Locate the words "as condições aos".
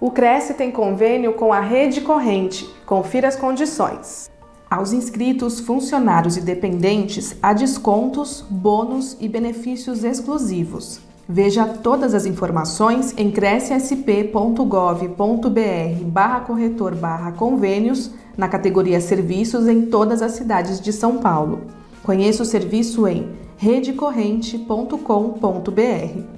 3.26-4.92